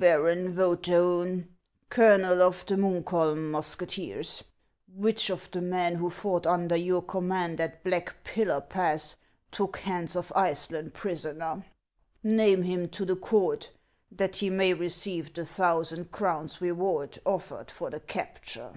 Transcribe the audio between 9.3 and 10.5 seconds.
took Hans of